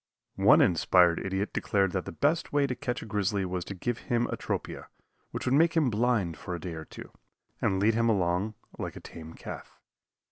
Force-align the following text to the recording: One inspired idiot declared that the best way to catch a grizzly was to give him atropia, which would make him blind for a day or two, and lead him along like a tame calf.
One 0.41 0.61
inspired 0.61 1.23
idiot 1.23 1.53
declared 1.53 1.91
that 1.91 2.05
the 2.05 2.11
best 2.11 2.51
way 2.51 2.65
to 2.65 2.73
catch 2.73 3.03
a 3.03 3.05
grizzly 3.05 3.45
was 3.45 3.63
to 3.65 3.75
give 3.75 3.99
him 4.09 4.25
atropia, 4.31 4.87
which 5.29 5.45
would 5.45 5.53
make 5.53 5.77
him 5.77 5.91
blind 5.91 6.37
for 6.37 6.55
a 6.55 6.59
day 6.59 6.73
or 6.73 6.85
two, 6.85 7.11
and 7.61 7.79
lead 7.79 7.93
him 7.93 8.09
along 8.09 8.55
like 8.79 8.95
a 8.95 8.99
tame 8.99 9.35
calf. 9.35 9.79